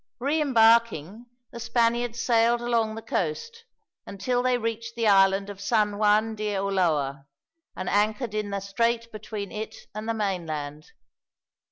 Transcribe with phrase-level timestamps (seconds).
[0.17, 3.65] Re embarking, the Spaniards sailed along the coast,
[4.07, 7.27] until they reached the island of San Juan de Uloa,
[7.75, 10.91] and anchored in the strait between it and the mainland.